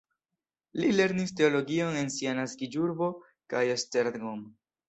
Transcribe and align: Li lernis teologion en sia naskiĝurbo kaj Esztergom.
Li 0.79 0.89
lernis 0.99 1.33
teologion 1.41 1.99
en 2.01 2.11
sia 2.15 2.35
naskiĝurbo 2.39 3.13
kaj 3.55 3.65
Esztergom. 3.79 4.43